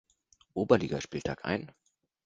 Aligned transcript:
Oberligaspieltag 0.55 1.45
ein. 1.45 1.71